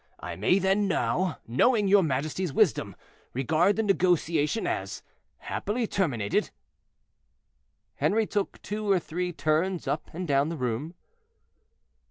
[0.19, 2.95] I may then, now, knowing your majesty's wisdom,
[3.33, 5.03] regard the negotiation as
[5.37, 6.49] happily terminated."
[7.97, 10.95] Henri took two or three turns up and down the room.